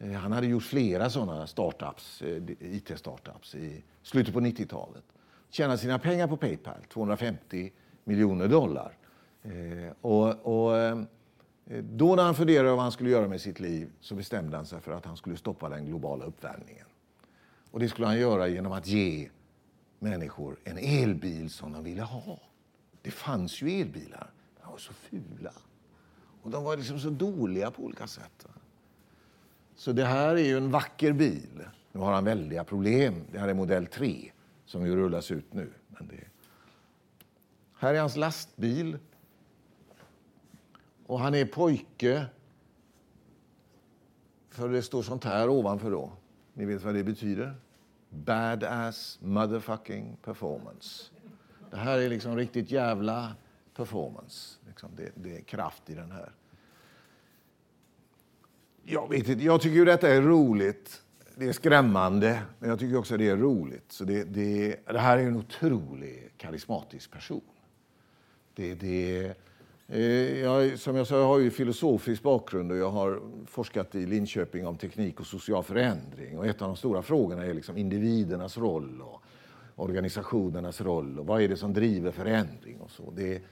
[0.00, 5.04] Eh, han hade gjort flera sådana startups, eh, IT-startups i slutet på 90-talet.
[5.50, 7.72] Tjänade sina pengar på Paypal, 250
[8.04, 8.96] miljoner dollar.
[9.42, 11.06] Eh, och, och,
[11.82, 14.66] då när han funderade över vad han skulle göra med sitt liv så bestämde han
[14.66, 16.86] sig för att han skulle stoppa den globala uppvärmningen.
[17.70, 19.30] Och det skulle han göra genom att ge
[19.98, 22.40] människor en elbil som de ville ha.
[23.02, 25.52] Det fanns ju elbilar, men de var så fula.
[26.42, 28.46] Och de var liksom så dåliga på olika sätt.
[29.80, 31.64] Så det här är ju en vacker bil.
[31.92, 33.24] Nu har han väldiga problem.
[33.32, 34.32] Det här är modell 3
[34.64, 35.72] som ju rullas ut nu.
[35.88, 36.24] Men det
[37.74, 38.98] här är hans lastbil.
[41.06, 42.26] Och han är pojke.
[44.50, 46.12] För det står sånt här ovanför då.
[46.54, 47.54] Ni vet vad det betyder?
[48.08, 51.04] Badass motherfucking performance.
[51.70, 53.34] Det här är liksom riktigt jävla
[53.76, 54.58] performance.
[54.66, 56.32] Liksom det, det, är kraft i den här.
[58.92, 61.02] Jag, vet inte, jag tycker ju detta är roligt.
[61.34, 63.92] Det är skrämmande, men jag tycker också det är roligt.
[63.92, 67.40] Så det, det, det här är en otroligt karismatisk person.
[68.54, 69.32] Det, det,
[69.88, 74.06] eh, jag, som jag sa, jag har ju filosofisk bakgrund och jag har forskat i
[74.06, 76.38] Linköping om teknik och social förändring.
[76.38, 79.22] Och ett av de stora frågorna är liksom individernas roll och
[79.76, 83.10] organisationernas roll och vad är det som driver förändring och så.
[83.10, 83.42] Det,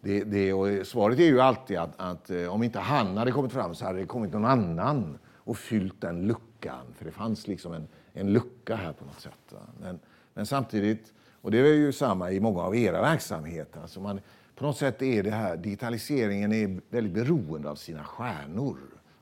[0.00, 3.52] det, det, och svaret är ju alltid att, att, eh, om inte han hade kommit
[3.52, 6.86] fram så hade det kommit någon annan och fyllt den luckan.
[6.94, 9.54] För det fanns liksom en, en lucka här på något sätt.
[9.80, 9.98] Men,
[10.34, 14.20] men samtidigt, och det är ju samma i många av era verksamheter, alltså man,
[14.54, 18.78] på något sätt är det här, digitaliseringen är väldigt beroende av sina stjärnor,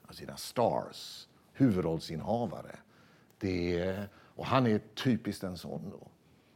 [0.08, 2.76] av sina stars, huvudrollsinnehavare.
[3.38, 3.96] Det
[4.36, 5.90] och han är typiskt en sån.
[5.90, 6.06] Då.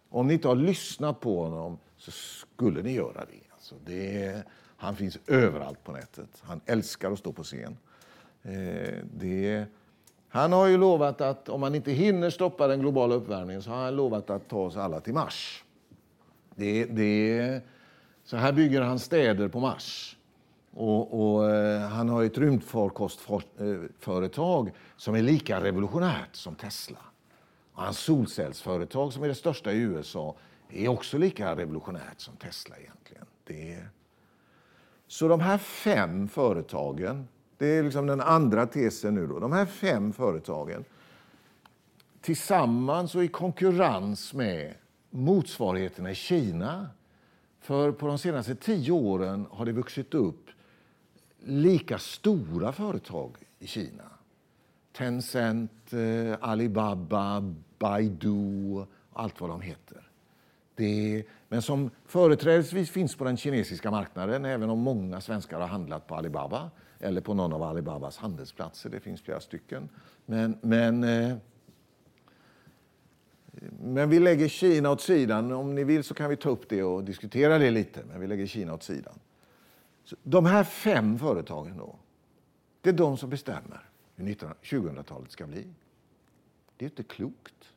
[0.09, 3.50] Om ni inte har lyssnat på honom så skulle ni göra det.
[3.73, 4.43] Alltså det
[4.77, 6.43] han finns överallt på nätet.
[6.43, 7.77] Han älskar att stå på scen.
[8.43, 9.67] Eh, det
[10.29, 13.85] Han har ju lovat att om man inte hinner stoppa den globala uppvärmningen så har
[13.85, 15.65] han lovat att ta oss alla till Mars.
[16.55, 17.61] Det, det,
[18.25, 20.17] så här bygger han städer på Mars.
[20.71, 26.99] Och, och eh, han har ett rymdfarkostföretag som är lika revolutionärt som Tesla.
[27.73, 30.37] Och hans solcellsföretag, som är det största i USA,
[30.71, 33.20] är också lika revolutionärt som Tesla egentligen.
[33.51, 33.89] Det är...
[35.07, 37.29] Så de här fem företagen,
[37.59, 39.39] det är liksom den andra tesen nu då.
[39.39, 40.85] De här fem företagen
[42.21, 44.75] tillsammans och i konkurrens med
[45.11, 46.87] motsvarigheterna i Kina.
[47.61, 50.47] För på de senaste tio åren har det vuxit upp
[51.45, 54.05] lika stora företag i Kina.
[54.93, 60.10] Tencent, eh, Alibaba, Baidu, allt vad de heter.
[60.75, 66.07] Det, men som företrädesvis finns på den kinesiska marknaden, även om många svenskar har handlat
[66.07, 68.91] på Alibaba eller på någon av Alibabas handelsplatser.
[68.91, 69.89] Det finns flera stycken.
[70.27, 71.37] Men, men, eh,
[73.81, 75.53] men vi lägger Kina åt sidan.
[75.53, 78.27] Om ni vill så kan vi ta upp det och diskutera det lite, men vi
[78.27, 79.19] lägger Kina åt sidan.
[80.05, 81.97] Så de här fem företagen då,
[82.81, 85.67] det är de som bestämmer hur 2000-talet ska bli.
[86.77, 87.73] Det är inte klokt.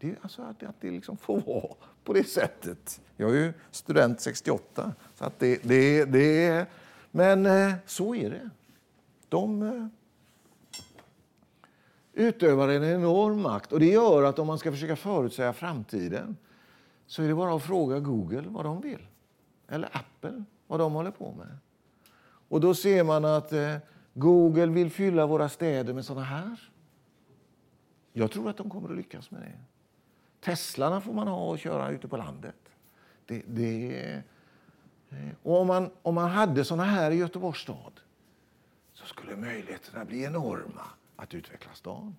[0.00, 1.74] Det är alltså att, att det liksom får vara
[2.04, 3.00] på det sättet.
[3.16, 6.66] Jag är ju student 68, så att det, det, det.
[7.10, 8.50] Men eh, så är det.
[9.28, 9.86] De eh,
[12.12, 13.72] utövar en enorm makt.
[13.72, 16.36] Och det gör att om man ska försöka förutsäga framtiden
[17.06, 19.06] så är det bara att fråga Google vad de vill.
[19.68, 21.58] Eller Apple vad de håller på med.
[22.48, 23.76] Och då ser man att eh,
[24.14, 26.70] Google vill fylla våra städer med såna här.
[28.12, 29.58] Jag tror att de kommer att lyckas med det.
[30.40, 32.56] Teslarna får man ha och köra ute på landet.
[33.26, 34.02] Det, det,
[35.10, 38.00] eh, och om man, om man hade såna här i Göteborgs stad
[38.92, 40.82] så skulle möjligheterna bli enorma
[41.16, 42.16] att utveckla stan.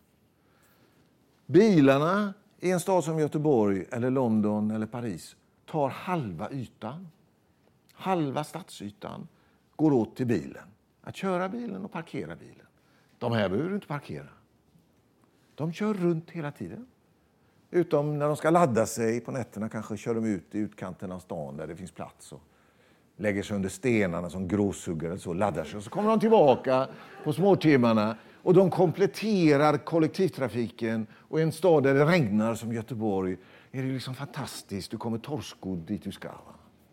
[1.46, 7.08] Bilarna i en stad som Göteborg, eller London eller Paris tar halva ytan.
[7.94, 9.28] Halva stadsytan
[9.76, 10.68] går åt till bilen.
[11.02, 12.66] Att köra bilen och parkera bilen.
[13.18, 14.28] De här behöver du inte parkera.
[15.56, 16.88] De kör runt hela tiden.
[17.72, 21.20] Utom när de ska ladda sig på nätterna kanske kör de ut i utkanten av
[21.20, 22.42] stan där det finns plats och
[23.18, 25.78] lägger sig under stenarna som gråsuggare så laddar sig.
[25.78, 26.88] Och så kommer de tillbaka
[27.24, 31.08] på småtimmarna och de kompletterar kollektivtrafiken.
[31.14, 33.38] Och i en stad där det regnar som Göteborg
[33.72, 34.92] är det liksom fantastiskt.
[34.92, 36.32] Du kommer torrskodd dit du ska.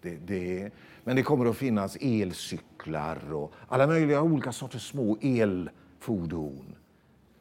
[0.03, 0.71] Det, det,
[1.05, 6.75] men det kommer att finnas elcyklar och alla möjliga olika sorters små elfordon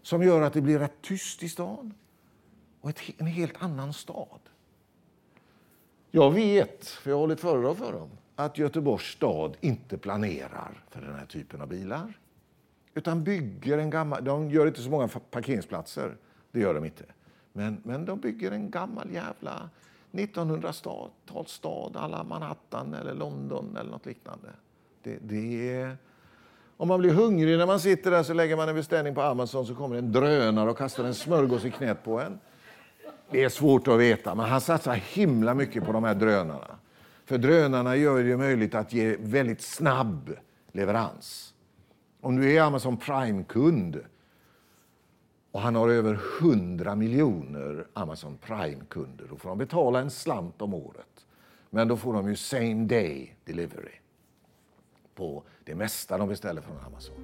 [0.01, 1.93] som gör att det blir rätt tyst i stan
[2.87, 4.39] och ett, en helt annan stad.
[6.11, 11.01] Jag vet, för jag har hållit föredrag för dem, att Göteborgs stad inte planerar för
[11.01, 12.19] den här typen av bilar.
[12.93, 14.23] Utan bygger en gammal...
[14.23, 16.17] De gör inte så många parkeringsplatser,
[16.51, 17.03] det gör de inte.
[17.53, 19.69] Men, men de bygger en gammal jävla
[20.11, 24.49] 1900-talsstad alla Manhattan eller London eller något liknande.
[25.03, 25.97] Det, det är...
[26.77, 29.65] Om man blir hungrig när man sitter där så lägger man en beställning på Amazon
[29.65, 32.39] så kommer en drönare och kastar en smörgås i knät på en.
[33.31, 36.79] Det är svårt att veta, men han satsar himla mycket på de här drönarna.
[37.25, 40.37] För drönarna gör det möjligt att ge väldigt snabb
[40.71, 41.53] leverans.
[42.21, 44.01] Om du är Amazon Prime-kund
[45.51, 49.25] och han har över 100 miljoner Amazon Prime-kunder.
[49.29, 51.25] Då får de betala en slant om året.
[51.69, 53.95] Men då får de ju same day delivery
[55.15, 57.15] på det mesta de beställer från Amazon.